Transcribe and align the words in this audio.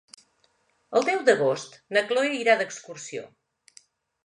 El 0.99 1.05
deu 1.09 1.21
d'agost 1.27 1.77
na 1.97 2.03
Cloè 2.13 2.33
irà 2.41 2.57
d'excursió. 2.63 3.29